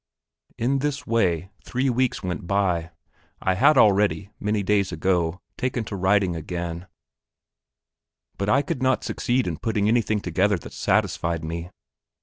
[0.57, 2.89] In this way three weeks went by.
[3.39, 6.87] I had already, many days ago, taken to writing again;
[8.35, 11.69] but I could not succeed in putting anything together that satisfied me.